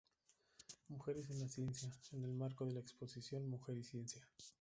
Mujeres 0.87 1.29
en 1.29 1.41
la 1.41 1.47
Ciencia', 1.47 1.93
en 2.13 2.23
el 2.23 2.33
marco 2.33 2.65
de 2.65 2.73
la 2.73 2.79
exposición 2.79 3.47
"Mujer 3.47 3.77
y 3.77 3.83
Ciencia. 3.83 4.27